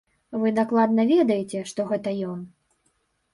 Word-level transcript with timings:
Вы 0.43 0.53
дакладна 0.59 1.05
ведаеце, 1.11 1.61
што 1.73 1.87
гэта 1.93 2.15
ён? 2.31 2.39